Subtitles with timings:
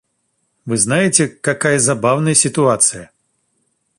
[0.65, 3.11] Вы знаете, какая забавная ситуация.